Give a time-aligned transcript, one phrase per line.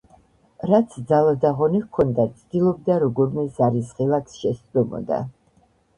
[0.69, 5.21] რაც ძალა და ღონე ჰქონდა, ცდილობდა როგორმე ზარის ღილაკს შესწვდომოდა